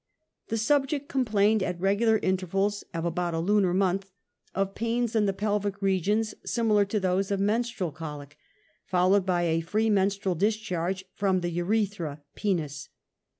[0.47, 4.09] The subject complained at regular intervals of about a lunar month,
[4.55, 5.33] of pains HERMAPHRODITES, 41 in the
[5.71, 8.35] pelvic regions, similar to those of menstural colic,
[8.83, 12.89] followed by a free menstrual discharge from the urethra (penis.)